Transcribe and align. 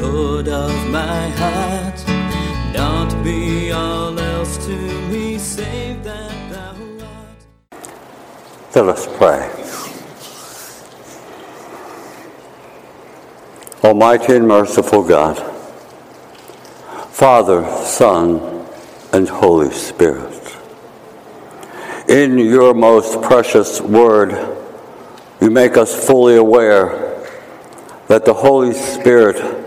Lord 0.00 0.48
of 0.48 0.70
my 0.88 1.28
heart. 1.28 2.06
Not 2.74 3.22
be 3.22 3.70
all 3.70 4.18
else 4.18 4.56
to 4.66 4.76
me, 5.10 5.36
save 5.36 6.02
that 6.04 6.50
thou 6.50 6.74
art. 7.06 7.86
Let 8.74 8.88
us 8.88 9.06
pray. 9.18 9.50
Almighty 13.84 14.36
and 14.36 14.46
merciful 14.48 15.02
God, 15.02 15.36
Father, 17.10 17.64
Son, 17.84 18.66
and 19.12 19.28
Holy 19.28 19.70
Spirit, 19.70 20.56
in 22.08 22.38
your 22.38 22.72
most 22.74 23.20
precious 23.22 23.80
word, 23.80 24.56
you 25.40 25.50
make 25.50 25.76
us 25.76 26.06
fully 26.06 26.36
aware 26.36 27.26
that 28.08 28.24
the 28.24 28.34
Holy 28.34 28.72
Spirit 28.74 29.59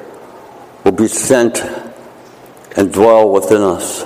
will 0.83 0.91
be 0.91 1.07
sent 1.07 1.59
and 2.75 2.91
dwell 2.91 3.29
within 3.29 3.61
us. 3.61 4.05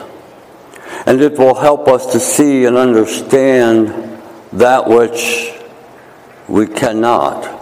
And 1.06 1.22
it 1.22 1.38
will 1.38 1.56
help 1.56 1.88
us 1.88 2.12
to 2.14 2.20
see 2.20 2.66
and 2.66 2.78
understand 2.78 4.22
that 4.54 4.88
which 4.88 5.54
we 6.48 6.68
cannot 6.68 7.54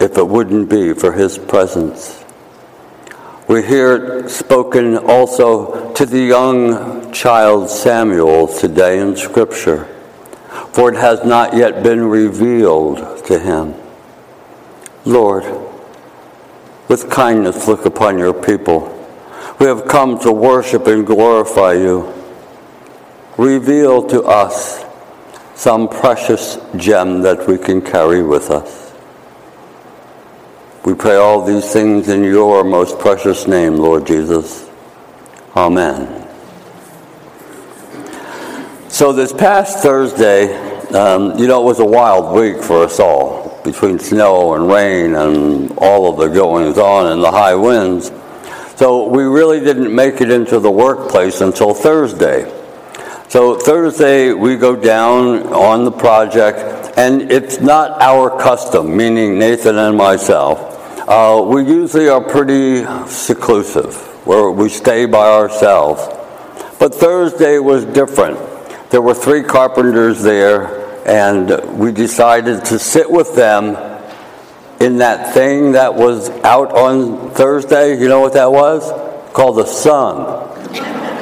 if 0.00 0.16
it 0.16 0.26
wouldn't 0.26 0.68
be 0.68 0.92
for 0.92 1.12
His 1.12 1.38
presence. 1.38 2.24
We 3.48 3.62
hear 3.62 3.94
it 3.94 4.30
spoken 4.30 4.96
also 4.96 5.92
to 5.94 6.04
the 6.04 6.20
young 6.20 7.12
child 7.12 7.70
Samuel 7.70 8.48
today 8.48 8.98
in 8.98 9.16
Scripture, 9.16 9.84
for 10.72 10.92
it 10.92 10.96
has 10.96 11.24
not 11.24 11.54
yet 11.54 11.82
been 11.84 12.04
revealed 12.04 13.24
to 13.26 13.38
him. 13.38 13.74
Lord, 15.04 15.44
with 16.88 17.10
kindness 17.10 17.66
look 17.66 17.84
upon 17.84 18.18
your 18.18 18.32
people. 18.32 18.92
We 19.58 19.66
have 19.66 19.86
come 19.86 20.18
to 20.20 20.32
worship 20.32 20.86
and 20.86 21.06
glorify 21.06 21.72
you. 21.74 22.12
Reveal 23.36 24.06
to 24.08 24.22
us 24.22 24.84
some 25.54 25.88
precious 25.88 26.58
gem 26.76 27.22
that 27.22 27.46
we 27.46 27.58
can 27.58 27.80
carry 27.80 28.22
with 28.22 28.50
us. 28.50 28.92
We 30.84 30.94
pray 30.94 31.16
all 31.16 31.44
these 31.44 31.72
things 31.72 32.08
in 32.08 32.22
your 32.22 32.62
most 32.62 32.98
precious 32.98 33.46
name, 33.46 33.76
Lord 33.76 34.06
Jesus. 34.06 34.68
Amen. 35.56 36.22
So, 38.88 39.12
this 39.12 39.32
past 39.32 39.82
Thursday, 39.82 40.54
um, 40.90 41.36
you 41.38 41.48
know, 41.48 41.60
it 41.62 41.64
was 41.64 41.80
a 41.80 41.84
wild 41.84 42.34
week 42.34 42.62
for 42.62 42.84
us 42.84 43.00
all 43.00 43.45
between 43.66 43.98
snow 43.98 44.54
and 44.54 44.66
rain 44.68 45.14
and 45.14 45.76
all 45.76 46.08
of 46.08 46.16
the 46.16 46.28
goings 46.28 46.78
on 46.78 47.12
and 47.12 47.22
the 47.22 47.30
high 47.30 47.54
winds. 47.54 48.10
So, 48.76 49.08
we 49.08 49.24
really 49.24 49.60
didn't 49.60 49.94
make 49.94 50.20
it 50.20 50.30
into 50.30 50.60
the 50.60 50.70
workplace 50.70 51.42
until 51.42 51.74
Thursday. 51.74 52.50
So, 53.28 53.58
Thursday, 53.58 54.32
we 54.32 54.56
go 54.56 54.76
down 54.76 55.52
on 55.52 55.84
the 55.84 55.90
project, 55.90 56.94
and 56.96 57.32
it's 57.32 57.60
not 57.60 58.00
our 58.00 58.30
custom, 58.40 58.96
meaning 58.96 59.38
Nathan 59.38 59.76
and 59.76 59.96
myself. 59.96 60.74
Uh, 61.08 61.42
we 61.46 61.64
usually 61.64 62.08
are 62.08 62.20
pretty 62.20 62.84
seclusive, 63.06 63.96
where 64.26 64.50
we 64.50 64.68
stay 64.68 65.06
by 65.06 65.28
ourselves. 65.28 66.02
But 66.78 66.94
Thursday 66.94 67.58
was 67.58 67.84
different. 67.84 68.38
There 68.90 69.02
were 69.02 69.14
three 69.14 69.42
carpenters 69.42 70.22
there, 70.22 70.85
and 71.06 71.78
we 71.78 71.92
decided 71.92 72.64
to 72.64 72.80
sit 72.80 73.08
with 73.08 73.36
them 73.36 73.76
in 74.80 74.98
that 74.98 75.32
thing 75.32 75.72
that 75.72 75.94
was 75.94 76.28
out 76.42 76.72
on 76.72 77.30
Thursday. 77.30 77.98
You 77.98 78.08
know 78.08 78.20
what 78.20 78.32
that 78.32 78.50
was? 78.50 78.90
Called 79.32 79.56
the 79.56 79.66
sun. 79.66 80.42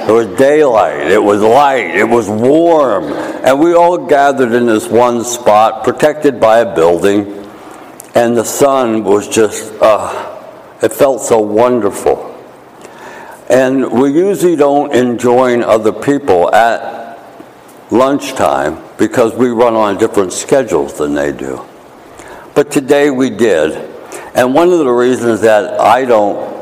It 0.09 0.13
was 0.13 0.27
daylight, 0.39 1.11
it 1.11 1.23
was 1.23 1.41
light, 1.41 1.97
it 1.97 2.05
was 2.05 2.29
warm, 2.29 3.05
and 3.05 3.59
we 3.59 3.73
all 3.73 4.07
gathered 4.07 4.53
in 4.53 4.67
this 4.67 4.87
one 4.87 5.25
spot, 5.25 5.83
protected 5.83 6.39
by 6.39 6.59
a 6.59 6.75
building, 6.75 7.49
and 8.15 8.37
the 8.37 8.45
sun 8.45 9.03
was 9.03 9.27
just, 9.27 9.73
uh, 9.81 10.39
it 10.83 10.93
felt 10.93 11.23
so 11.23 11.39
wonderful. 11.39 12.39
And 13.49 13.93
we 13.93 14.13
usually 14.13 14.57
don't 14.57 14.95
enjoin 14.95 15.63
other 15.63 15.93
people 15.93 16.55
at 16.55 17.19
lunchtime 17.91 18.84
because 18.99 19.35
we 19.35 19.49
run 19.49 19.75
on 19.75 19.99
different 19.99 20.33
schedules 20.33 20.99
than 20.99 21.15
they 21.15 21.33
do. 21.33 21.65
But 22.55 22.71
today 22.71 23.11
we 23.11 23.31
did. 23.31 23.73
And 24.35 24.55
one 24.55 24.71
of 24.73 24.79
the 24.79 24.91
reasons 24.91 25.41
that 25.43 25.81
I 25.81 26.05
don't 26.05 26.53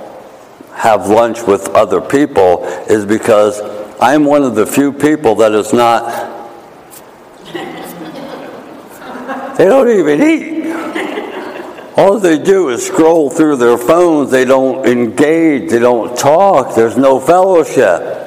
have 0.74 1.08
lunch 1.08 1.42
with 1.42 1.68
other 1.70 2.00
people 2.00 2.64
is 2.88 3.04
because 3.04 3.60
I'm 4.00 4.24
one 4.24 4.42
of 4.42 4.54
the 4.54 4.66
few 4.66 4.92
people 4.92 5.36
that 5.36 5.52
is 5.52 5.72
not. 5.72 6.30
They 9.52 9.66
don't 9.66 9.88
even 9.90 10.22
eat. 10.22 10.72
All 11.94 12.18
they 12.18 12.38
do 12.38 12.70
is 12.70 12.86
scroll 12.86 13.28
through 13.28 13.56
their 13.56 13.76
phones. 13.76 14.30
They 14.30 14.46
don't 14.46 14.86
engage. 14.86 15.70
They 15.70 15.78
don't 15.78 16.16
talk. 16.16 16.74
There's 16.74 16.96
no 16.96 17.20
fellowship. 17.20 18.21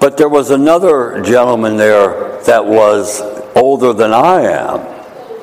But 0.00 0.16
there 0.16 0.30
was 0.30 0.50
another 0.50 1.20
gentleman 1.20 1.76
there 1.76 2.40
that 2.44 2.64
was 2.64 3.20
older 3.54 3.92
than 3.92 4.14
I 4.14 4.40
am 4.42 5.00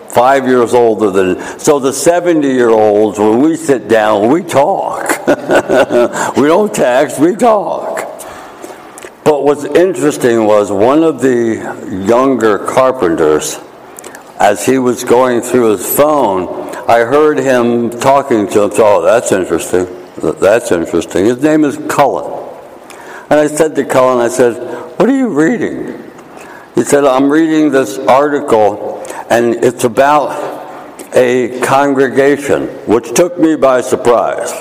five 0.09 0.47
years 0.47 0.73
older 0.73 1.11
than 1.11 1.59
so 1.59 1.77
the 1.77 1.93
70 1.93 2.47
year 2.47 2.69
olds 2.69 3.19
when 3.19 3.39
we 3.39 3.55
sit 3.55 3.87
down 3.87 4.31
we 4.31 4.41
talk. 4.41 5.05
We 6.37 6.47
don't 6.47 6.73
text 6.73 7.19
we 7.19 7.35
talk. 7.35 7.99
But 9.23 9.43
what's 9.43 9.63
interesting 9.63 10.45
was 10.45 10.71
one 10.71 11.03
of 11.03 11.21
the 11.21 12.05
younger 12.07 12.57
carpenters 12.59 13.59
as 14.39 14.65
he 14.65 14.79
was 14.79 15.03
going 15.03 15.41
through 15.41 15.71
his 15.71 15.95
phone 15.95 16.69
i 16.87 16.99
heard 16.99 17.37
him 17.37 17.89
talking 17.89 18.47
to 18.47 18.63
him 18.63 18.71
oh 18.77 19.01
that's 19.03 19.31
interesting. 19.31 19.85
That's 20.39 20.71
interesting. 20.71 21.25
His 21.25 21.43
name 21.43 21.63
is 21.63 21.77
cullen 21.89 22.36
and 23.29 23.39
i 23.39 23.47
said 23.47 23.75
to 23.75 23.83
cullen 23.85 24.19
i 24.19 24.27
said 24.27 24.53
what 24.97 25.09
are 25.09 25.17
you 25.17 25.29
reading 25.29 26.03
he 26.75 26.83
said 26.83 27.03
i'm 27.05 27.29
reading 27.29 27.71
this 27.71 27.97
article 27.99 29.03
and 29.29 29.55
it's 29.55 29.83
about 29.83 30.57
a 31.13 31.59
congregation, 31.61 32.67
which 32.85 33.13
took 33.13 33.39
me 33.39 33.55
by 33.55 33.81
surprise 33.81 34.51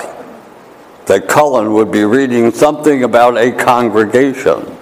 that 1.05 1.27
Cullen 1.27 1.73
would 1.73 1.91
be 1.91 2.03
reading 2.03 2.51
something 2.51 3.03
about 3.03 3.37
a 3.37 3.51
congregation. 3.51 4.75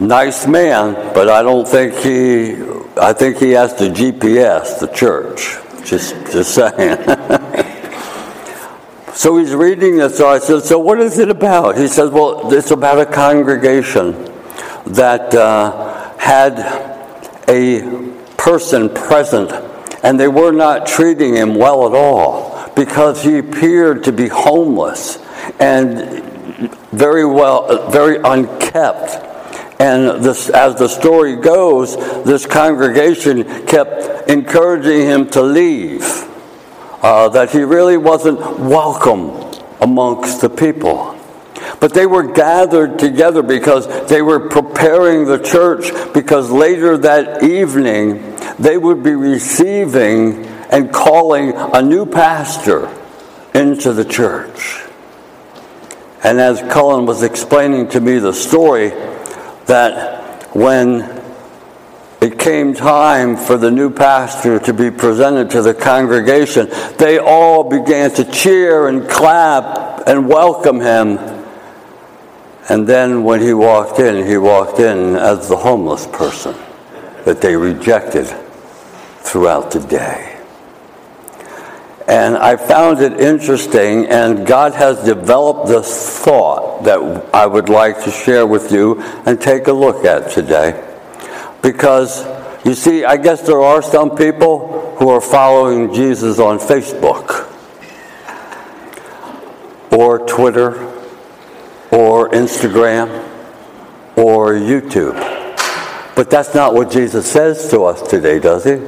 Nice 0.00 0.46
man, 0.46 0.94
but 1.12 1.28
I 1.28 1.42
don't 1.42 1.66
think 1.66 1.94
he, 1.94 2.54
I 2.96 3.12
think 3.12 3.38
he 3.38 3.50
has 3.50 3.74
to 3.74 3.90
GPS 3.90 4.78
the 4.78 4.86
church. 4.88 5.58
Just, 5.84 6.14
just 6.32 6.54
saying. 6.54 7.64
so 9.18 9.36
he's 9.36 9.52
reading 9.52 9.96
this. 9.96 10.16
So 10.16 10.28
I 10.28 10.38
said, 10.38 10.62
So 10.62 10.78
what 10.78 11.00
is 11.00 11.18
it 11.18 11.28
about? 11.28 11.76
He 11.76 11.88
says, 11.88 12.08
Well, 12.08 12.52
it's 12.52 12.70
about 12.70 13.00
a 13.00 13.04
congregation 13.04 14.12
that 14.86 15.34
uh, 15.34 16.16
had 16.18 16.60
a 17.48 18.14
person 18.36 18.88
present, 18.88 19.50
and 20.04 20.20
they 20.20 20.28
were 20.28 20.52
not 20.52 20.86
treating 20.86 21.34
him 21.34 21.56
well 21.56 21.88
at 21.88 21.98
all 21.98 22.70
because 22.76 23.24
he 23.24 23.38
appeared 23.38 24.04
to 24.04 24.12
be 24.12 24.28
homeless 24.28 25.18
and 25.58 26.22
very 26.92 27.26
well, 27.26 27.90
very 27.90 28.18
unkept. 28.18 29.80
And 29.80 30.22
this, 30.22 30.48
as 30.48 30.76
the 30.76 30.86
story 30.86 31.34
goes, 31.34 31.96
this 32.24 32.46
congregation 32.46 33.66
kept 33.66 34.30
encouraging 34.30 35.08
him 35.08 35.28
to 35.30 35.42
leave, 35.42 36.27
uh, 37.02 37.28
that 37.30 37.50
he 37.50 37.62
really 37.62 37.96
wasn't 37.96 38.38
welcome 38.58 39.30
amongst 39.80 40.40
the 40.40 40.50
people. 40.50 41.14
But 41.80 41.94
they 41.94 42.06
were 42.06 42.24
gathered 42.24 42.98
together 42.98 43.42
because 43.42 44.08
they 44.08 44.22
were 44.22 44.48
preparing 44.48 45.24
the 45.24 45.38
church, 45.38 45.92
because 46.12 46.50
later 46.50 46.96
that 46.98 47.42
evening 47.42 48.36
they 48.58 48.76
would 48.76 49.02
be 49.02 49.14
receiving 49.14 50.44
and 50.70 50.92
calling 50.92 51.52
a 51.54 51.82
new 51.82 52.04
pastor 52.04 52.88
into 53.54 53.92
the 53.92 54.04
church. 54.04 54.84
And 56.24 56.40
as 56.40 56.60
Cullen 56.72 57.06
was 57.06 57.22
explaining 57.22 57.88
to 57.90 58.00
me 58.00 58.18
the 58.18 58.32
story, 58.32 58.90
that 59.66 60.54
when 60.54 61.17
it 62.20 62.38
came 62.38 62.74
time 62.74 63.36
for 63.36 63.56
the 63.56 63.70
new 63.70 63.90
pastor 63.90 64.58
to 64.58 64.72
be 64.72 64.90
presented 64.90 65.50
to 65.50 65.62
the 65.62 65.72
congregation, 65.72 66.68
they 66.98 67.18
all 67.18 67.62
began 67.62 68.10
to 68.12 68.24
cheer 68.24 68.88
and 68.88 69.08
clap 69.08 70.08
and 70.08 70.28
welcome 70.28 70.80
him. 70.80 71.18
And 72.68 72.86
then 72.86 73.22
when 73.22 73.40
he 73.40 73.54
walked 73.54 74.00
in, 74.00 74.26
he 74.26 74.36
walked 74.36 74.80
in 74.80 75.14
as 75.14 75.48
the 75.48 75.56
homeless 75.56 76.06
person 76.08 76.56
that 77.24 77.40
they 77.40 77.54
rejected 77.54 78.26
throughout 79.20 79.70
the 79.70 79.80
day. 79.80 80.34
And 82.08 82.36
I 82.36 82.56
found 82.56 83.00
it 83.00 83.20
interesting, 83.20 84.06
and 84.06 84.46
God 84.46 84.74
has 84.74 85.04
developed 85.04 85.68
this 85.68 86.18
thought 86.18 86.84
that 86.84 86.98
I 87.34 87.46
would 87.46 87.68
like 87.68 88.02
to 88.04 88.10
share 88.10 88.46
with 88.46 88.72
you 88.72 89.02
and 89.26 89.40
take 89.40 89.68
a 89.68 89.72
look 89.72 90.04
at 90.04 90.30
today. 90.30 90.87
Because, 91.62 92.26
you 92.64 92.74
see, 92.74 93.04
I 93.04 93.16
guess 93.16 93.42
there 93.42 93.60
are 93.60 93.82
some 93.82 94.16
people 94.16 94.96
who 94.98 95.08
are 95.08 95.20
following 95.20 95.92
Jesus 95.92 96.38
on 96.38 96.58
Facebook 96.58 97.46
or 99.92 100.18
Twitter 100.26 100.84
or 101.90 102.28
Instagram 102.30 103.24
or 104.16 104.52
YouTube. 104.52 105.14
But 106.16 106.30
that's 106.30 106.54
not 106.54 106.74
what 106.74 106.90
Jesus 106.90 107.30
says 107.30 107.70
to 107.70 107.82
us 107.84 108.02
today, 108.02 108.40
does 108.40 108.64
he? 108.64 108.80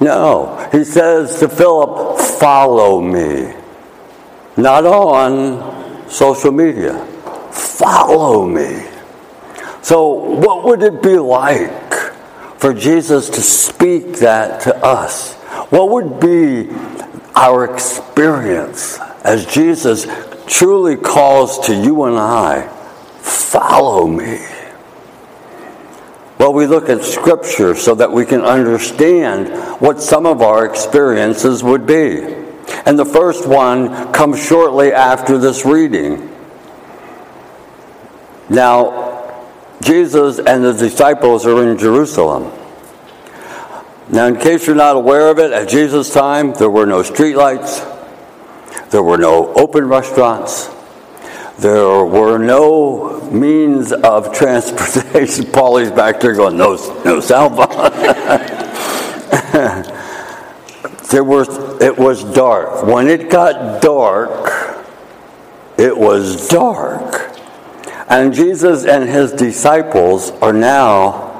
No. 0.00 0.68
He 0.72 0.84
says 0.84 1.38
to 1.40 1.48
Philip, 1.48 2.20
Follow 2.20 3.00
me. 3.00 3.54
Not 4.56 4.84
on 4.84 6.10
social 6.10 6.52
media. 6.52 7.06
Follow 7.50 8.46
me. 8.46 8.89
So, 9.82 10.12
what 10.12 10.64
would 10.64 10.82
it 10.82 11.02
be 11.02 11.18
like 11.18 11.92
for 12.58 12.74
Jesus 12.74 13.30
to 13.30 13.40
speak 13.40 14.18
that 14.18 14.60
to 14.62 14.76
us? 14.76 15.34
What 15.70 15.90
would 15.90 16.20
be 16.20 16.68
our 17.34 17.64
experience 17.72 18.98
as 19.24 19.46
Jesus 19.46 20.06
truly 20.46 20.96
calls 20.96 21.66
to 21.66 21.74
you 21.74 22.04
and 22.04 22.18
I, 22.18 22.68
follow 23.20 24.06
me? 24.06 24.44
Well, 26.38 26.52
we 26.52 26.66
look 26.66 26.88
at 26.88 27.04
Scripture 27.04 27.74
so 27.74 27.94
that 27.96 28.10
we 28.12 28.24
can 28.24 28.42
understand 28.42 29.80
what 29.80 30.00
some 30.00 30.26
of 30.26 30.40
our 30.40 30.64
experiences 30.64 31.62
would 31.62 31.86
be. 31.86 32.22
And 32.86 32.98
the 32.98 33.04
first 33.04 33.46
one 33.46 34.12
comes 34.12 34.42
shortly 34.42 34.92
after 34.92 35.36
this 35.38 35.64
reading. 35.64 36.34
Now, 38.48 39.09
Jesus 39.82 40.38
and 40.38 40.64
the 40.64 40.72
disciples 40.72 41.46
are 41.46 41.68
in 41.68 41.78
Jerusalem. 41.78 42.52
Now, 44.10 44.26
in 44.26 44.36
case 44.36 44.66
you're 44.66 44.76
not 44.76 44.96
aware 44.96 45.30
of 45.30 45.38
it, 45.38 45.52
at 45.52 45.68
Jesus' 45.68 46.12
time, 46.12 46.52
there 46.54 46.68
were 46.68 46.86
no 46.86 47.02
streetlights, 47.02 47.86
there 48.90 49.02
were 49.02 49.18
no 49.18 49.52
open 49.54 49.86
restaurants, 49.86 50.68
there 51.58 52.04
were 52.04 52.38
no 52.38 53.20
means 53.30 53.92
of 53.92 54.34
transportation. 54.34 55.44
Paulie's 55.52 55.92
back 55.92 56.20
there 56.20 56.34
going, 56.34 56.56
no, 56.56 56.74
no 57.04 57.20
cell 57.20 57.50
phone. 57.50 57.68
there 61.10 61.24
was, 61.24 61.48
it 61.80 61.96
was 61.96 62.24
dark. 62.34 62.84
When 62.84 63.08
it 63.08 63.30
got 63.30 63.80
dark, 63.80 64.86
it 65.78 65.96
was 65.96 66.48
dark. 66.48 67.09
And 68.10 68.34
Jesus 68.34 68.84
and 68.84 69.08
his 69.08 69.32
disciples 69.32 70.32
are 70.42 70.52
now 70.52 71.30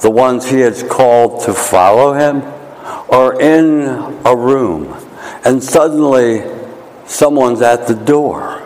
the 0.00 0.10
ones 0.10 0.48
he 0.48 0.60
has 0.60 0.84
called 0.84 1.42
to 1.42 1.52
follow 1.52 2.12
him, 2.12 2.42
are 3.10 3.40
in 3.40 3.82
a 4.24 4.36
room. 4.36 4.96
And 5.44 5.62
suddenly, 5.62 6.44
someone's 7.06 7.60
at 7.60 7.88
the 7.88 7.94
door. 7.94 8.62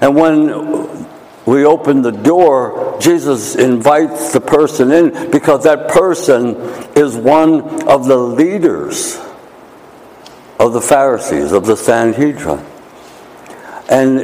And 0.00 0.16
when 0.16 1.06
we 1.44 1.66
open 1.66 2.00
the 2.00 2.10
door, 2.10 2.96
Jesus 3.00 3.54
invites 3.54 4.32
the 4.32 4.40
person 4.40 4.92
in 4.92 5.30
because 5.30 5.64
that 5.64 5.88
person 5.88 6.56
is 6.96 7.16
one 7.16 7.86
of 7.86 8.06
the 8.06 8.16
leaders 8.16 9.18
of 10.58 10.72
the 10.72 10.80
Pharisees, 10.80 11.52
of 11.52 11.66
the 11.66 11.76
Sanhedrin. 11.76 12.64
And 13.90 14.20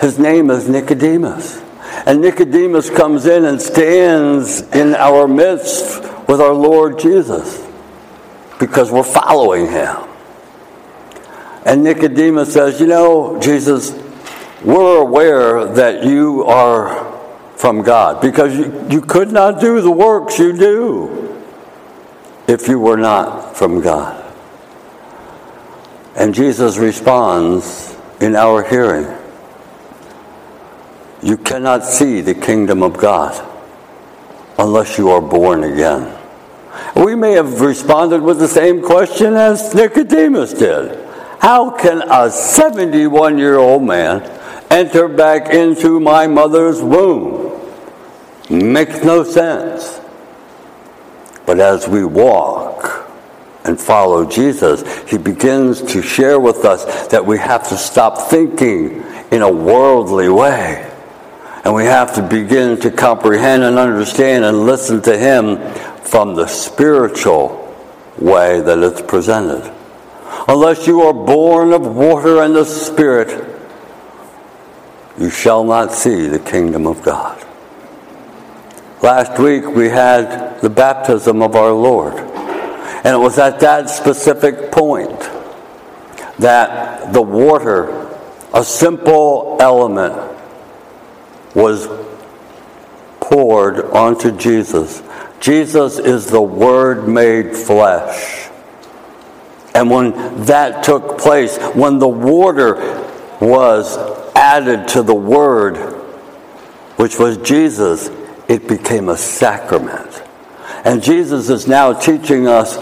his 0.00 0.20
name 0.20 0.50
is 0.50 0.68
Nicodemus. 0.68 1.62
And 2.06 2.20
Nicodemus 2.20 2.88
comes 2.88 3.26
in 3.26 3.44
and 3.44 3.60
stands 3.60 4.62
in 4.74 4.94
our 4.94 5.28
midst 5.28 6.02
with 6.28 6.40
our 6.40 6.54
Lord 6.54 6.98
Jesus 6.98 7.66
because 8.58 8.90
we're 8.90 9.02
following 9.02 9.66
him. 9.66 9.96
And 11.64 11.82
Nicodemus 11.82 12.52
says, 12.52 12.80
You 12.80 12.86
know, 12.86 13.38
Jesus, 13.40 13.92
we're 14.64 14.98
aware 14.98 15.66
that 15.66 16.04
you 16.04 16.44
are 16.44 17.10
from 17.56 17.82
God 17.82 18.22
because 18.22 18.56
you, 18.56 18.86
you 18.88 19.00
could 19.02 19.30
not 19.30 19.60
do 19.60 19.80
the 19.82 19.90
works 19.90 20.38
you 20.38 20.52
do 20.56 21.42
if 22.48 22.68
you 22.68 22.78
were 22.78 22.96
not 22.96 23.56
from 23.56 23.80
God. 23.80 24.16
And 26.16 26.34
Jesus 26.34 26.78
responds 26.78 27.96
in 28.20 28.34
our 28.34 28.62
hearing. 28.62 29.19
You 31.22 31.36
cannot 31.36 31.84
see 31.84 32.22
the 32.22 32.34
kingdom 32.34 32.82
of 32.82 32.96
God 32.96 33.46
unless 34.58 34.96
you 34.96 35.10
are 35.10 35.20
born 35.20 35.64
again. 35.64 36.16
We 36.96 37.14
may 37.14 37.32
have 37.32 37.60
responded 37.60 38.22
with 38.22 38.38
the 38.38 38.48
same 38.48 38.82
question 38.82 39.34
as 39.34 39.74
Nicodemus 39.74 40.54
did. 40.54 41.06
How 41.40 41.70
can 41.70 42.02
a 42.10 42.30
71 42.30 43.38
year 43.38 43.58
old 43.58 43.82
man 43.82 44.22
enter 44.70 45.08
back 45.08 45.52
into 45.52 46.00
my 46.00 46.26
mother's 46.26 46.82
womb? 46.82 47.60
Makes 48.48 49.04
no 49.04 49.22
sense. 49.22 50.00
But 51.44 51.60
as 51.60 51.86
we 51.86 52.04
walk 52.04 53.10
and 53.64 53.78
follow 53.78 54.24
Jesus, 54.24 54.82
he 55.08 55.18
begins 55.18 55.82
to 55.92 56.00
share 56.00 56.40
with 56.40 56.64
us 56.64 57.08
that 57.08 57.24
we 57.24 57.38
have 57.38 57.68
to 57.68 57.76
stop 57.76 58.30
thinking 58.30 59.02
in 59.30 59.42
a 59.42 59.50
worldly 59.50 60.28
way 60.28 60.89
and 61.64 61.74
we 61.74 61.84
have 61.84 62.14
to 62.14 62.22
begin 62.22 62.78
to 62.80 62.90
comprehend 62.90 63.62
and 63.62 63.78
understand 63.78 64.44
and 64.44 64.64
listen 64.64 65.02
to 65.02 65.16
Him 65.16 65.58
from 66.04 66.34
the 66.34 66.46
spiritual 66.46 67.74
way 68.18 68.60
that 68.60 68.78
it's 68.78 69.02
presented. 69.02 69.72
Unless 70.48 70.86
you 70.86 71.02
are 71.02 71.12
born 71.12 71.72
of 71.72 71.86
water 71.86 72.42
and 72.42 72.54
the 72.54 72.64
Spirit, 72.64 73.46
you 75.18 75.30
shall 75.30 75.64
not 75.64 75.92
see 75.92 76.26
the 76.28 76.38
kingdom 76.38 76.86
of 76.86 77.02
God. 77.02 77.46
Last 79.02 79.38
week 79.38 79.66
we 79.66 79.88
had 79.88 80.60
the 80.60 80.70
baptism 80.70 81.42
of 81.42 81.56
our 81.56 81.72
Lord. 81.72 82.14
And 82.14 83.14
it 83.14 83.18
was 83.18 83.38
at 83.38 83.60
that 83.60 83.88
specific 83.88 84.70
point 84.70 85.18
that 86.38 87.12
the 87.12 87.22
water, 87.22 88.08
a 88.52 88.62
simple 88.62 89.56
element, 89.60 90.29
was 91.54 91.88
poured 93.20 93.84
onto 93.86 94.36
Jesus. 94.36 95.02
Jesus 95.40 95.98
is 95.98 96.26
the 96.26 96.42
Word 96.42 97.08
made 97.08 97.56
flesh. 97.56 98.48
And 99.74 99.90
when 99.90 100.44
that 100.44 100.82
took 100.84 101.18
place, 101.18 101.56
when 101.74 101.98
the 101.98 102.08
water 102.08 102.74
was 103.40 103.96
added 104.34 104.88
to 104.88 105.02
the 105.02 105.14
Word, 105.14 105.76
which 106.96 107.18
was 107.18 107.38
Jesus, 107.38 108.10
it 108.48 108.68
became 108.68 109.08
a 109.08 109.16
sacrament. 109.16 110.22
And 110.84 111.02
Jesus 111.02 111.48
is 111.48 111.66
now 111.66 111.92
teaching 111.92 112.46
us 112.46 112.76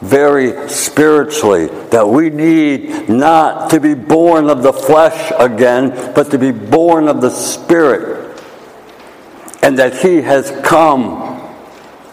very 0.00 0.68
spiritually 0.68 1.66
that 1.90 2.08
we 2.08 2.30
need 2.30 3.08
not 3.08 3.70
to 3.70 3.80
be 3.80 3.94
born 3.94 4.48
of 4.48 4.62
the 4.62 4.72
flesh 4.72 5.32
again, 5.38 5.90
but 6.14 6.30
to 6.30 6.38
be 6.38 6.52
born 6.52 7.08
of 7.08 7.20
the 7.20 7.30
Spirit. 7.30 8.18
And 9.62 9.78
that 9.78 9.98
He 9.98 10.22
has 10.22 10.50
come 10.64 11.30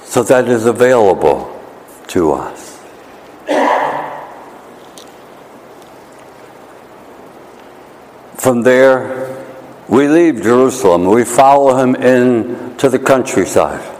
so 0.04 0.24
that 0.24 0.48
is 0.48 0.66
available 0.66 1.60
to 2.08 2.34
us. 2.34 2.68
From 8.36 8.64
there, 8.64 9.46
we 9.90 10.08
leave 10.08 10.42
Jerusalem. 10.42 11.06
We 11.06 11.26
follow 11.26 11.78
him 11.78 11.96
into 11.96 12.90
the 12.90 13.00
countryside. 13.00 13.97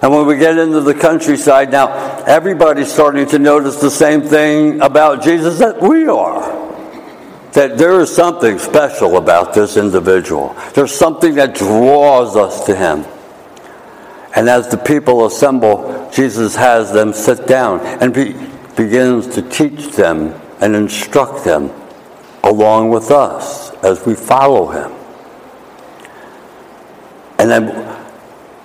And 0.00 0.12
when 0.12 0.26
we 0.26 0.36
get 0.36 0.56
into 0.58 0.80
the 0.80 0.94
countryside 0.94 1.70
now, 1.72 1.88
everybody's 2.24 2.92
starting 2.92 3.26
to 3.28 3.38
notice 3.38 3.80
the 3.80 3.90
same 3.90 4.22
thing 4.22 4.80
about 4.80 5.22
Jesus 5.22 5.58
that 5.58 5.80
we 5.82 6.06
are. 6.06 6.56
that 7.52 7.78
there 7.78 7.98
is 8.00 8.14
something 8.14 8.58
special 8.58 9.16
about 9.16 9.54
this 9.54 9.76
individual. 9.76 10.54
There's 10.74 10.94
something 10.94 11.34
that 11.36 11.54
draws 11.54 12.36
us 12.36 12.66
to 12.66 12.76
him. 12.76 13.04
And 14.36 14.48
as 14.48 14.68
the 14.68 14.76
people 14.76 15.26
assemble, 15.26 16.08
Jesus 16.14 16.54
has 16.54 16.92
them 16.92 17.12
sit 17.12 17.48
down 17.48 17.80
and 17.80 18.14
be, 18.14 18.34
begins 18.76 19.26
to 19.34 19.42
teach 19.42 19.88
them 19.96 20.40
and 20.60 20.76
instruct 20.76 21.44
them 21.44 21.72
along 22.44 22.90
with 22.90 23.10
us 23.10 23.72
as 23.82 24.04
we 24.06 24.14
follow 24.14 24.68
him. 24.68 24.92
And 27.38 27.50
then 27.50 27.97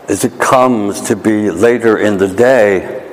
as 0.08 0.26
it 0.26 0.40
comes 0.40 1.02
to 1.02 1.16
be 1.16 1.50
later 1.50 1.98
in 1.98 2.18
the 2.18 2.28
day, 2.28 3.10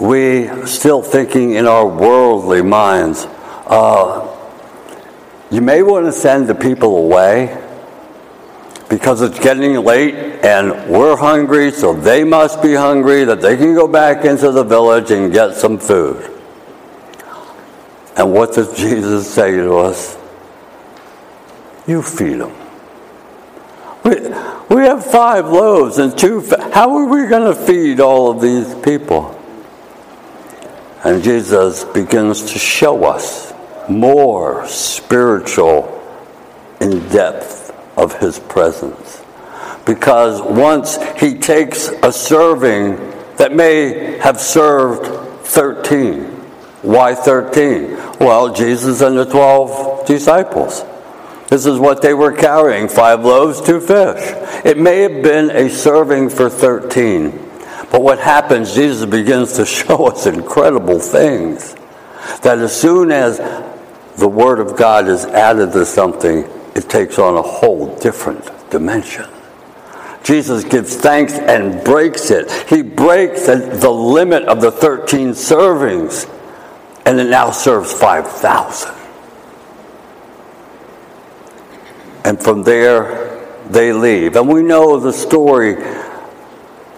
we 0.00 0.48
still 0.66 1.02
thinking 1.02 1.52
in 1.52 1.66
our 1.66 1.86
worldly 1.86 2.62
minds, 2.62 3.26
uh, 3.66 4.28
you 5.50 5.60
may 5.60 5.82
want 5.82 6.06
to 6.06 6.12
send 6.12 6.48
the 6.48 6.54
people 6.54 6.96
away 6.96 7.58
because 8.88 9.22
it's 9.22 9.38
getting 9.38 9.74
late 9.84 10.14
and 10.44 10.90
we're 10.90 11.16
hungry, 11.16 11.70
so 11.70 11.94
they 11.94 12.24
must 12.24 12.60
be 12.60 12.74
hungry, 12.74 13.24
that 13.24 13.40
they 13.40 13.56
can 13.56 13.74
go 13.74 13.86
back 13.86 14.24
into 14.24 14.50
the 14.50 14.64
village 14.64 15.10
and 15.10 15.32
get 15.32 15.54
some 15.54 15.78
food. 15.78 16.30
And 18.16 18.32
what 18.32 18.52
does 18.52 18.76
Jesus 18.76 19.32
say 19.32 19.52
to 19.52 19.76
us? 19.76 20.18
You 21.86 22.02
feed 22.02 22.40
them. 22.40 22.54
We, 24.04 24.12
we 24.72 24.82
have 24.82 25.04
five 25.04 25.48
loaves 25.48 25.98
and 25.98 26.16
two. 26.16 26.40
How 26.72 26.96
are 26.96 27.04
we 27.04 27.26
going 27.26 27.54
to 27.54 27.60
feed 27.60 28.00
all 28.00 28.30
of 28.30 28.40
these 28.40 28.74
people? 28.76 29.38
And 31.04 31.22
Jesus 31.22 31.84
begins 31.84 32.52
to 32.52 32.58
show 32.58 33.04
us 33.04 33.52
more 33.88 34.66
spiritual 34.66 35.98
in 36.80 37.06
depth 37.08 37.74
of 37.98 38.18
his 38.18 38.38
presence. 38.38 39.22
Because 39.84 40.40
once 40.40 40.96
he 41.20 41.38
takes 41.38 41.88
a 41.88 42.12
serving 42.12 42.96
that 43.36 43.52
may 43.52 44.18
have 44.18 44.40
served 44.40 45.06
13. 45.44 46.22
Why 46.82 47.14
13? 47.14 47.96
Well, 48.20 48.54
Jesus 48.54 49.00
and 49.00 49.18
the 49.18 49.24
12 49.24 50.06
disciples. 50.06 50.84
This 51.52 51.66
is 51.66 51.78
what 51.78 52.00
they 52.00 52.14
were 52.14 52.32
carrying 52.32 52.88
five 52.88 53.26
loaves, 53.26 53.60
two 53.60 53.78
fish. 53.78 54.32
It 54.64 54.78
may 54.78 55.00
have 55.00 55.22
been 55.22 55.50
a 55.50 55.68
serving 55.68 56.30
for 56.30 56.48
13. 56.48 57.28
But 57.90 58.00
what 58.00 58.18
happens, 58.18 58.74
Jesus 58.74 59.04
begins 59.04 59.52
to 59.56 59.66
show 59.66 60.06
us 60.06 60.24
incredible 60.24 60.98
things. 60.98 61.74
That 62.40 62.58
as 62.58 62.74
soon 62.74 63.10
as 63.10 63.36
the 64.16 64.28
Word 64.28 64.60
of 64.60 64.78
God 64.78 65.08
is 65.08 65.26
added 65.26 65.72
to 65.72 65.84
something, 65.84 66.48
it 66.74 66.88
takes 66.88 67.18
on 67.18 67.36
a 67.36 67.42
whole 67.42 67.98
different 67.98 68.70
dimension. 68.70 69.28
Jesus 70.24 70.64
gives 70.64 70.96
thanks 70.96 71.34
and 71.34 71.84
breaks 71.84 72.30
it. 72.30 72.50
He 72.70 72.80
breaks 72.80 73.44
the 73.44 73.90
limit 73.90 74.44
of 74.44 74.62
the 74.62 74.70
13 74.70 75.32
servings, 75.32 76.26
and 77.04 77.20
it 77.20 77.28
now 77.28 77.50
serves 77.50 77.92
5,000. 77.92 79.01
And 82.24 82.40
from 82.40 82.62
there, 82.62 83.44
they 83.68 83.92
leave. 83.92 84.36
And 84.36 84.48
we 84.48 84.62
know 84.62 84.98
the 84.98 85.12
story 85.12 85.74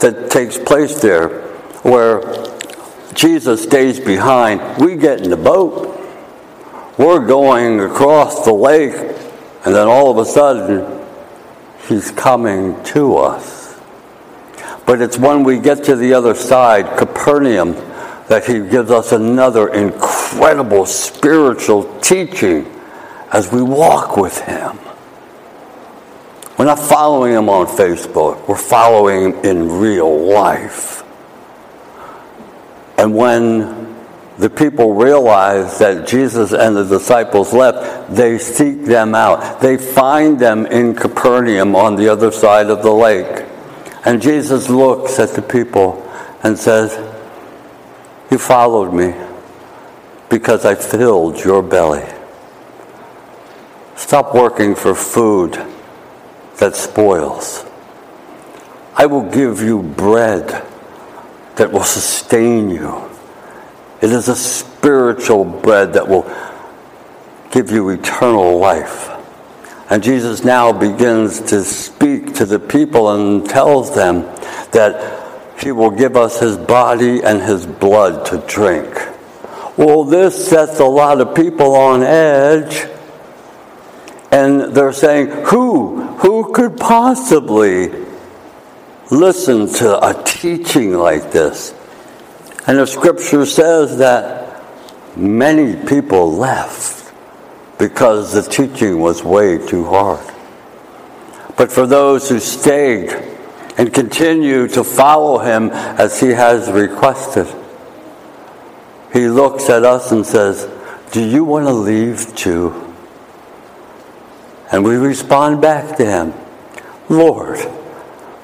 that 0.00 0.30
takes 0.30 0.58
place 0.58 1.00
there 1.00 1.42
where 1.82 2.20
Jesus 3.14 3.62
stays 3.62 4.00
behind. 4.00 4.60
We 4.82 4.96
get 4.96 5.20
in 5.20 5.30
the 5.30 5.36
boat 5.36 5.94
we're 6.96 7.26
going 7.26 7.80
across 7.80 8.44
the 8.44 8.52
lake, 8.52 8.94
and 9.64 9.74
then 9.74 9.88
all 9.88 10.10
of 10.10 10.18
a 10.18 10.24
sudden, 10.24 11.04
he's 11.88 12.12
coming 12.12 12.80
to 12.84 13.16
us. 13.16 13.76
But 14.86 15.00
it's 15.00 15.18
when 15.18 15.42
we 15.42 15.58
get 15.58 15.82
to 15.84 15.96
the 15.96 16.14
other 16.14 16.34
side, 16.34 16.96
Capernaum, 16.96 17.72
that 18.28 18.44
he 18.46 18.60
gives 18.60 18.92
us 18.92 19.10
another 19.10 19.68
incredible 19.68 20.86
spiritual 20.86 21.98
teaching 22.00 22.70
as 23.32 23.50
we 23.50 23.60
walk 23.60 24.16
with 24.16 24.38
him. 24.42 24.78
We're 26.56 26.66
not 26.66 26.78
following 26.78 27.32
him 27.32 27.48
on 27.48 27.66
Facebook, 27.66 28.46
we're 28.46 28.56
following 28.56 29.32
him 29.32 29.44
in 29.44 29.80
real 29.80 30.32
life. 30.32 31.02
And 32.96 33.16
when 33.16 33.96
the 34.38 34.48
people 34.48 34.94
realize 34.94 35.78
that 35.78 36.06
Jesus 36.06 36.52
and 36.52 36.76
the 36.76 36.84
disciples 36.84 37.52
left, 37.52 38.14
they 38.14 38.38
seek 38.38 38.84
them 38.84 39.16
out. 39.16 39.60
They 39.60 39.76
find 39.76 40.38
them 40.38 40.66
in 40.66 40.94
Capernaum 40.94 41.74
on 41.74 41.96
the 41.96 42.08
other 42.08 42.30
side 42.30 42.70
of 42.70 42.82
the 42.82 42.92
lake. 42.92 43.46
And 44.04 44.22
Jesus 44.22 44.68
looks 44.68 45.18
at 45.18 45.30
the 45.30 45.42
people 45.42 46.08
and 46.44 46.56
says, 46.56 46.96
You 48.30 48.38
followed 48.38 48.92
me 48.92 49.14
because 50.28 50.64
I 50.64 50.76
filled 50.76 51.42
your 51.44 51.62
belly. 51.62 52.04
Stop 53.96 54.34
working 54.34 54.74
for 54.74 54.94
food 54.94 55.73
that 56.58 56.76
spoils. 56.76 57.64
I 58.96 59.06
will 59.06 59.28
give 59.28 59.60
you 59.60 59.82
bread 59.82 60.64
that 61.56 61.72
will 61.72 61.84
sustain 61.84 62.70
you 62.70 63.10
it 64.04 64.12
is 64.12 64.28
a 64.28 64.36
spiritual 64.36 65.46
bread 65.46 65.94
that 65.94 66.06
will 66.06 66.30
give 67.50 67.70
you 67.70 67.88
eternal 67.88 68.58
life. 68.58 69.08
And 69.88 70.02
Jesus 70.02 70.44
now 70.44 70.72
begins 70.72 71.40
to 71.40 71.64
speak 71.64 72.34
to 72.34 72.44
the 72.44 72.58
people 72.58 73.12
and 73.12 73.48
tells 73.48 73.94
them 73.94 74.24
that 74.72 75.58
he 75.58 75.72
will 75.72 75.90
give 75.90 76.18
us 76.18 76.38
his 76.38 76.58
body 76.58 77.22
and 77.22 77.40
his 77.40 77.64
blood 77.64 78.26
to 78.26 78.44
drink. 78.46 78.92
Well, 79.78 80.04
this 80.04 80.48
sets 80.48 80.80
a 80.80 80.84
lot 80.84 81.22
of 81.22 81.34
people 81.34 81.74
on 81.74 82.02
edge. 82.02 82.86
And 84.30 84.74
they're 84.74 84.92
saying, 84.92 85.28
who? 85.46 86.03
Who 86.24 86.54
could 86.54 86.78
possibly 86.78 87.90
listen 89.10 89.70
to 89.74 90.02
a 90.02 90.24
teaching 90.24 90.94
like 90.94 91.32
this? 91.32 91.74
And 92.66 92.78
the 92.78 92.86
scripture 92.86 93.44
says 93.44 93.98
that 93.98 94.64
many 95.18 95.76
people 95.86 96.32
left 96.32 97.12
because 97.78 98.32
the 98.32 98.40
teaching 98.40 99.00
was 99.00 99.22
way 99.22 99.58
too 99.58 99.84
hard. 99.84 100.24
But 101.58 101.70
for 101.70 101.86
those 101.86 102.30
who 102.30 102.40
stayed 102.40 103.10
and 103.76 103.92
continue 103.92 104.66
to 104.68 104.82
follow 104.82 105.40
him 105.40 105.68
as 105.72 106.20
he 106.20 106.30
has 106.30 106.70
requested, 106.70 107.54
he 109.12 109.28
looks 109.28 109.68
at 109.68 109.84
us 109.84 110.10
and 110.10 110.24
says, 110.24 110.70
Do 111.12 111.22
you 111.22 111.44
want 111.44 111.66
to 111.66 111.74
leave 111.74 112.34
too? 112.34 112.83
And 114.72 114.84
we 114.84 114.96
respond 114.96 115.60
back 115.60 115.96
to 115.98 116.04
him, 116.04 116.34
Lord, 117.08 117.58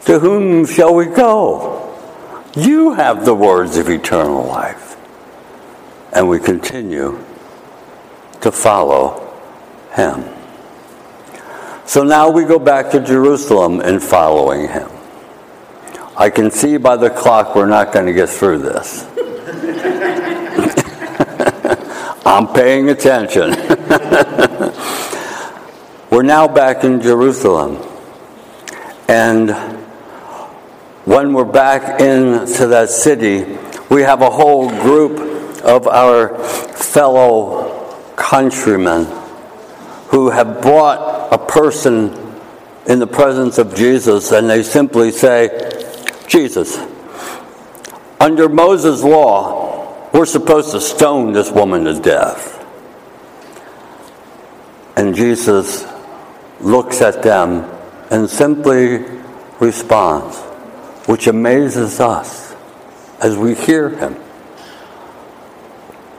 to 0.04 0.18
whom 0.18 0.66
shall 0.66 0.94
we 0.94 1.06
go? 1.06 1.80
You 2.54 2.94
have 2.94 3.24
the 3.24 3.34
words 3.34 3.76
of 3.76 3.88
eternal 3.88 4.44
life. 4.44 4.96
And 6.12 6.28
we 6.28 6.40
continue 6.40 7.24
to 8.40 8.50
follow 8.50 9.32
him. 9.92 10.24
So 11.86 12.02
now 12.02 12.30
we 12.30 12.44
go 12.44 12.58
back 12.58 12.90
to 12.90 13.00
Jerusalem 13.00 13.80
in 13.80 14.00
following 14.00 14.68
him. 14.68 14.90
I 16.16 16.30
can 16.30 16.50
see 16.50 16.76
by 16.76 16.96
the 16.96 17.10
clock 17.10 17.54
we're 17.54 17.66
not 17.66 17.92
going 17.92 18.06
to 18.06 18.12
get 18.12 18.28
through 18.28 18.58
this. 18.58 19.06
I'm 22.26 22.46
paying 22.52 22.90
attention. 22.90 23.54
we're 26.10 26.22
now 26.22 26.48
back 26.48 26.82
in 26.82 27.00
Jerusalem. 27.00 27.76
And 29.06 29.50
when 31.04 31.32
we're 31.32 31.44
back 31.44 32.00
into 32.00 32.66
that 32.66 32.90
city, 32.90 33.56
we 33.88 34.02
have 34.02 34.20
a 34.20 34.30
whole 34.30 34.68
group 34.68 35.20
of 35.62 35.86
our 35.86 36.36
fellow 36.44 37.96
countrymen 38.16 39.04
who 40.08 40.30
have 40.30 40.60
brought 40.60 41.32
a 41.32 41.38
person 41.38 42.12
in 42.86 42.98
the 42.98 43.06
presence 43.06 43.58
of 43.58 43.76
Jesus 43.76 44.32
and 44.32 44.50
they 44.50 44.64
simply 44.64 45.12
say, 45.12 45.48
Jesus, 46.26 46.76
under 48.18 48.48
Moses' 48.48 49.04
law, 49.04 50.10
we're 50.12 50.26
supposed 50.26 50.72
to 50.72 50.80
stone 50.80 51.32
this 51.32 51.52
woman 51.52 51.84
to 51.84 52.00
death. 52.00 52.56
And 54.96 55.14
Jesus 55.14 55.84
looks 56.60 57.00
at 57.00 57.22
them 57.22 57.64
and 58.10 58.28
simply 58.28 59.04
responds, 59.60 60.38
which 61.06 61.26
amazes 61.26 62.00
us 62.00 62.54
as 63.20 63.36
we 63.36 63.54
hear 63.54 63.88
him. 63.90 64.16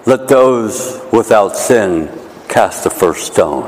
Let 0.05 0.27
those 0.27 1.01
without 1.11 1.55
sin 1.55 2.09
cast 2.47 2.83
the 2.83 2.89
first 2.89 3.33
stone. 3.33 3.63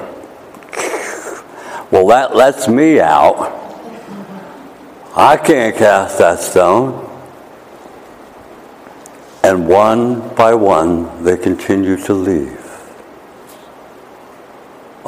Well, 1.92 2.08
that 2.08 2.36
lets 2.36 2.68
me 2.68 3.00
out. 3.00 3.60
I 5.15 5.38
can't 5.38 5.75
cast 5.75 6.18
that 6.18 6.39
stone. 6.39 7.10
And 9.44 9.68
one 9.68 10.34
by 10.36 10.56
one, 10.56 11.24
they 11.24 11.38
continue 11.38 11.98
to 11.98 12.13
leave 12.13 12.62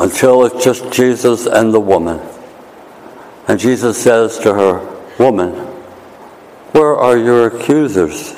until 0.06 0.46
it's 0.46 0.64
just 0.64 0.92
Jesus 0.92 1.48
and 1.48 1.74
the 1.74 1.80
woman. 1.80 2.22
And 3.48 3.60
Jesus 3.60 3.98
says 3.98 4.38
to 4.40 4.54
her, 4.54 4.78
Woman, 5.18 5.54
where 6.74 6.96
are 6.96 7.18
your 7.18 7.48
accusers? 7.48 8.36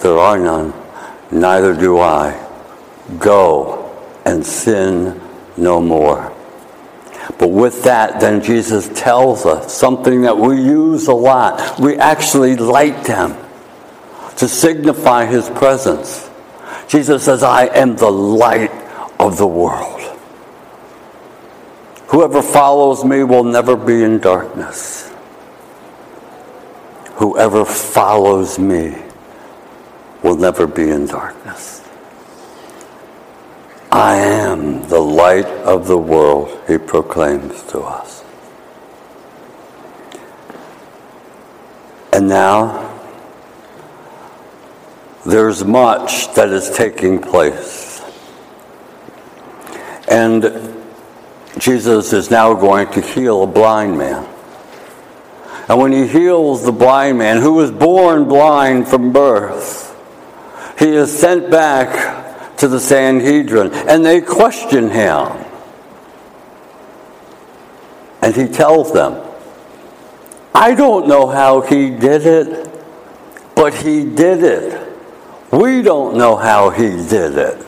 There 0.00 0.18
are 0.18 0.38
none, 0.38 0.74
neither 1.30 1.74
do 1.74 2.00
I. 2.00 2.36
Go 3.18 3.90
and 4.26 4.44
sin 4.44 5.18
no 5.56 5.80
more. 5.80 6.30
But 7.38 7.50
with 7.50 7.84
that, 7.84 8.20
then 8.20 8.42
Jesus 8.42 8.90
tells 8.94 9.46
us 9.46 9.74
something 9.74 10.20
that 10.22 10.36
we 10.36 10.56
use 10.56 11.06
a 11.06 11.14
lot. 11.14 11.80
We 11.80 11.96
actually 11.96 12.56
light 12.56 13.04
them 13.04 13.38
to 14.36 14.46
signify 14.46 15.24
his 15.24 15.48
presence. 15.48 16.28
Jesus 16.88 17.24
says, 17.24 17.42
I 17.42 17.68
am 17.68 17.96
the 17.96 18.12
light 18.12 18.70
of 19.18 19.38
the 19.38 19.46
world. 19.46 19.95
Whoever 22.08 22.40
follows 22.40 23.04
me 23.04 23.24
will 23.24 23.44
never 23.44 23.76
be 23.76 24.02
in 24.02 24.18
darkness. 24.18 25.12
Whoever 27.16 27.64
follows 27.64 28.58
me 28.58 28.96
will 30.22 30.36
never 30.36 30.66
be 30.66 30.90
in 30.90 31.06
darkness. 31.06 31.82
I 33.90 34.16
am 34.16 34.88
the 34.88 35.00
light 35.00 35.46
of 35.46 35.86
the 35.86 35.98
world, 35.98 36.60
he 36.68 36.78
proclaims 36.78 37.62
to 37.64 37.80
us. 37.80 38.22
And 42.12 42.28
now, 42.28 42.92
there's 45.24 45.64
much 45.64 46.32
that 46.34 46.50
is 46.50 46.70
taking 46.70 47.20
place. 47.20 48.00
And 50.08 50.75
Jesus 51.58 52.12
is 52.12 52.30
now 52.30 52.54
going 52.54 52.88
to 52.92 53.00
heal 53.00 53.42
a 53.42 53.46
blind 53.46 53.96
man. 53.96 54.28
And 55.68 55.78
when 55.78 55.92
he 55.92 56.06
heals 56.06 56.64
the 56.64 56.72
blind 56.72 57.18
man, 57.18 57.40
who 57.40 57.54
was 57.54 57.70
born 57.70 58.28
blind 58.28 58.88
from 58.88 59.12
birth, 59.12 59.94
he 60.78 60.88
is 60.88 61.16
sent 61.18 61.50
back 61.50 62.56
to 62.58 62.68
the 62.68 62.78
Sanhedrin 62.78 63.72
and 63.72 64.04
they 64.04 64.20
question 64.20 64.90
him. 64.90 65.44
And 68.22 68.34
he 68.34 68.48
tells 68.48 68.92
them, 68.92 69.22
I 70.54 70.74
don't 70.74 71.08
know 71.08 71.26
how 71.26 71.60
he 71.60 71.90
did 71.90 72.26
it, 72.26 72.70
but 73.54 73.74
he 73.74 74.04
did 74.04 74.42
it. 74.42 74.82
We 75.52 75.82
don't 75.82 76.16
know 76.16 76.36
how 76.36 76.70
he 76.70 76.88
did 76.88 77.36
it, 77.38 77.64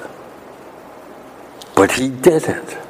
but 1.74 1.92
he 1.92 2.08
did 2.08 2.44
it. 2.44 2.87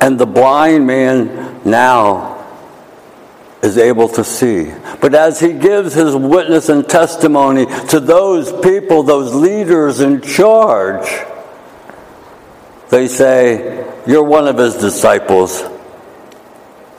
And 0.00 0.18
the 0.18 0.26
blind 0.26 0.86
man 0.86 1.60
now 1.64 2.40
is 3.62 3.76
able 3.76 4.08
to 4.08 4.24
see. 4.24 4.72
But 5.00 5.14
as 5.14 5.40
he 5.40 5.52
gives 5.52 5.94
his 5.94 6.16
witness 6.16 6.68
and 6.68 6.88
testimony 6.88 7.66
to 7.88 8.00
those 8.00 8.52
people, 8.62 9.02
those 9.02 9.34
leaders 9.34 10.00
in 10.00 10.22
charge, 10.22 11.08
they 12.88 13.06
say, 13.06 13.86
You're 14.06 14.24
one 14.24 14.48
of 14.48 14.56
his 14.56 14.76
disciples. 14.76 15.62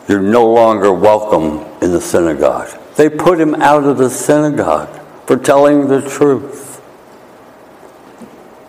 You're 0.07 0.21
no 0.21 0.51
longer 0.51 0.91
welcome 0.93 1.65
in 1.81 1.91
the 1.91 2.01
synagogue. 2.01 2.69
They 2.95 3.09
put 3.09 3.39
him 3.39 3.55
out 3.55 3.83
of 3.85 3.97
the 3.97 4.09
synagogue 4.09 4.89
for 5.25 5.37
telling 5.37 5.87
the 5.87 6.07
truth. 6.07 6.81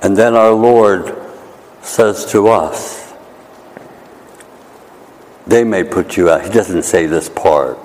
And 0.02 0.16
then 0.16 0.34
our 0.34 0.52
Lord 0.52 1.16
says 1.82 2.26
to 2.32 2.48
us, 2.48 3.01
they 5.46 5.64
may 5.64 5.84
put 5.84 6.16
you 6.16 6.30
out. 6.30 6.44
He 6.44 6.50
doesn't 6.50 6.84
say 6.84 7.06
this 7.06 7.28
part. 7.28 7.78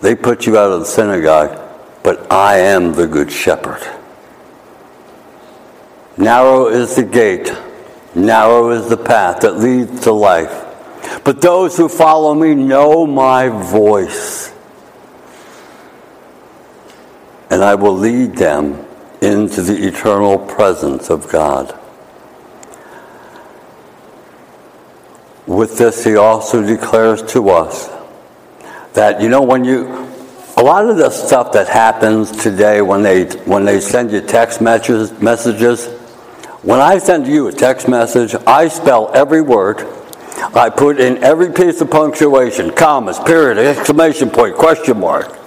They 0.00 0.14
put 0.14 0.46
you 0.46 0.58
out 0.58 0.70
of 0.70 0.80
the 0.80 0.86
synagogue, 0.86 1.58
but 2.02 2.30
I 2.30 2.58
am 2.58 2.92
the 2.92 3.06
good 3.06 3.32
shepherd. 3.32 3.82
Narrow 6.16 6.68
is 6.68 6.94
the 6.96 7.02
gate, 7.02 7.52
narrow 8.14 8.70
is 8.70 8.88
the 8.88 8.96
path 8.96 9.40
that 9.40 9.58
leads 9.58 10.02
to 10.02 10.12
life. 10.12 10.64
But 11.24 11.40
those 11.40 11.76
who 11.76 11.88
follow 11.88 12.34
me 12.34 12.54
know 12.54 13.06
my 13.06 13.48
voice. 13.48 14.52
And 17.50 17.62
I 17.62 17.74
will 17.74 17.96
lead 17.96 18.36
them 18.36 18.84
into 19.20 19.62
the 19.62 19.86
eternal 19.86 20.38
presence 20.38 21.08
of 21.10 21.28
God. 21.30 21.78
With 25.46 25.76
this, 25.78 26.04
he 26.04 26.16
also 26.16 26.62
declares 26.62 27.22
to 27.32 27.50
us 27.50 27.88
that, 28.94 29.20
you 29.20 29.28
know, 29.28 29.42
when 29.42 29.64
you, 29.64 29.86
a 30.56 30.62
lot 30.62 30.88
of 30.88 30.96
the 30.96 31.10
stuff 31.10 31.52
that 31.52 31.68
happens 31.68 32.30
today 32.30 32.80
when 32.80 33.02
they, 33.02 33.24
when 33.44 33.64
they 33.64 33.80
send 33.80 34.12
you 34.12 34.20
text 34.20 34.60
messages, 34.60 35.12
messages, 35.20 35.86
when 36.62 36.80
I 36.80 36.98
send 36.98 37.26
you 37.26 37.48
a 37.48 37.52
text 37.52 37.88
message, 37.88 38.34
I 38.46 38.68
spell 38.68 39.10
every 39.12 39.42
word. 39.42 39.86
I 40.54 40.70
put 40.70 40.98
in 40.98 41.22
every 41.22 41.52
piece 41.52 41.80
of 41.80 41.90
punctuation, 41.90 42.70
commas, 42.70 43.18
period, 43.20 43.58
exclamation 43.58 44.30
point, 44.30 44.56
question 44.56 44.98
mark. 45.00 45.38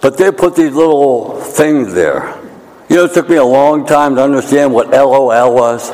But 0.00 0.16
they 0.16 0.32
put 0.32 0.56
these 0.56 0.74
little 0.74 1.40
things 1.40 1.94
there. 1.94 2.36
You 2.88 2.96
know, 2.96 3.04
it 3.04 3.14
took 3.14 3.28
me 3.28 3.36
a 3.36 3.44
long 3.44 3.86
time 3.86 4.16
to 4.16 4.22
understand 4.22 4.72
what 4.72 4.90
LOL 4.90 5.54
was. 5.54 5.90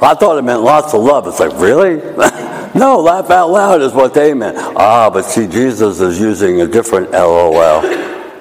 I 0.00 0.14
thought 0.14 0.38
it 0.38 0.42
meant 0.42 0.62
lots 0.62 0.94
of 0.94 1.02
love. 1.02 1.26
It's 1.26 1.40
like, 1.40 1.52
really? 1.58 1.96
no, 2.74 3.00
laugh 3.00 3.30
out 3.30 3.50
loud 3.50 3.80
is 3.80 3.92
what 3.92 4.14
they 4.14 4.34
meant. 4.34 4.56
Ah, 4.76 5.08
but 5.10 5.24
see, 5.24 5.46
Jesus 5.46 6.00
is 6.00 6.20
using 6.20 6.60
a 6.60 6.66
different 6.66 7.10
LOL, 7.12 7.82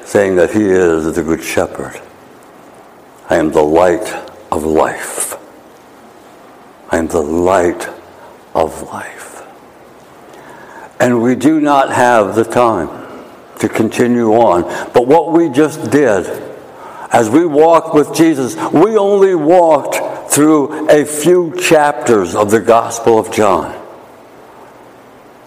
saying 0.06 0.36
that 0.36 0.52
he 0.52 0.64
is 0.64 1.14
the 1.16 1.24
good 1.24 1.44
shepherd. 1.44 2.02
I 3.30 3.38
am 3.38 3.52
the 3.52 3.64
light 3.64 4.14
of 4.52 4.64
life. 4.64 5.36
I 6.90 6.98
am 6.98 7.08
the 7.08 7.22
light 7.22 7.88
of 8.54 8.84
life. 8.84 9.42
And 11.00 11.22
we 11.22 11.36
do 11.36 11.60
not 11.60 11.92
have 11.92 12.36
the 12.36 12.44
time 12.44 12.90
to 13.60 13.70
continue 13.70 14.34
on. 14.34 14.64
But 14.94 15.08
what 15.08 15.32
we 15.32 15.50
just 15.50 15.90
did, 15.90 16.53
as 17.14 17.30
we 17.30 17.46
walked 17.46 17.94
with 17.94 18.14
Jesus, 18.16 18.56
we 18.74 18.98
only 18.98 19.36
walked 19.36 20.32
through 20.34 20.90
a 20.90 21.06
few 21.06 21.56
chapters 21.60 22.36
of 22.36 22.50
the 22.50 22.60
Gospel 22.60 23.20
of 23.20 23.32
John. 23.32 23.80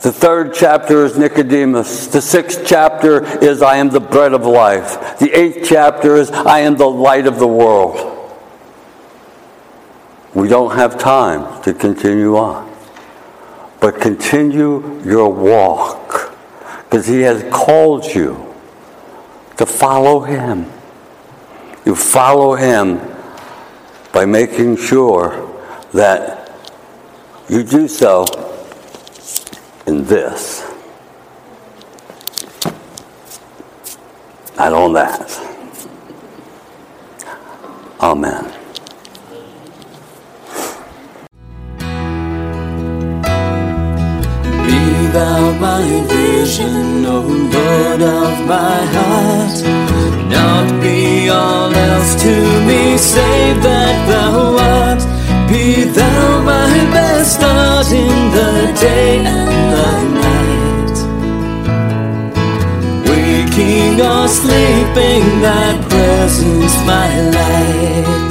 The 0.00 0.12
third 0.12 0.54
chapter 0.54 1.04
is 1.04 1.18
Nicodemus. 1.18 2.06
The 2.06 2.22
sixth 2.22 2.62
chapter 2.64 3.24
is 3.42 3.62
I 3.62 3.78
am 3.78 3.90
the 3.90 3.98
bread 3.98 4.32
of 4.32 4.46
life. 4.46 5.18
The 5.18 5.32
eighth 5.32 5.66
chapter 5.68 6.14
is 6.14 6.30
I 6.30 6.60
am 6.60 6.76
the 6.76 6.88
light 6.88 7.26
of 7.26 7.40
the 7.40 7.48
world. 7.48 8.12
We 10.34 10.46
don't 10.46 10.76
have 10.76 10.98
time 10.98 11.62
to 11.62 11.74
continue 11.74 12.36
on. 12.36 12.72
But 13.80 14.00
continue 14.00 15.02
your 15.02 15.32
walk 15.32 16.32
because 16.84 17.06
He 17.08 17.22
has 17.22 17.42
called 17.52 18.04
you 18.04 18.54
to 19.56 19.66
follow 19.66 20.20
Him. 20.20 20.70
You 21.86 21.94
follow 21.94 22.56
Him 22.56 23.00
by 24.12 24.26
making 24.26 24.76
sure 24.76 25.48
that 25.94 26.50
you 27.48 27.62
do 27.62 27.86
so 27.86 28.24
in 29.86 30.04
this, 30.04 30.64
not 34.56 34.72
on 34.72 34.94
that. 34.94 35.30
Amen. 38.00 38.44
Be 44.66 45.06
thou 45.12 45.52
my 45.60 46.04
vision, 46.08 47.06
O 47.06 47.20
Lord 47.20 48.02
of 48.02 48.46
my 48.46 48.84
heart. 48.96 49.86
Not 50.28 50.82
to 52.26 52.36
me 52.66 52.98
save 52.98 53.62
that 53.62 53.96
thou 54.10 54.34
art. 54.78 55.02
Be 55.48 55.84
thou 55.98 56.42
my 56.42 56.74
best 56.94 57.34
start 57.36 57.88
in 57.92 58.18
the 58.36 58.52
day 58.84 59.18
and 59.38 59.56
the 59.74 59.90
night. 60.26 60.98
Waking 63.08 63.96
or 64.10 64.26
sleeping, 64.40 65.24
thy 65.46 65.68
presence 65.88 66.76
my 66.90 67.10
life. 67.38 68.25